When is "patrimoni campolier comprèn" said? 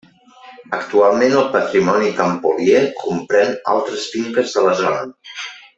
1.57-3.55